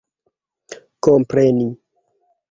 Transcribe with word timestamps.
kompreni 1.03 1.67